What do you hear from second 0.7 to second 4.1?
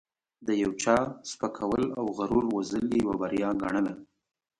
چا سپکول او غرور وژل یې یوه بریا ګڼله.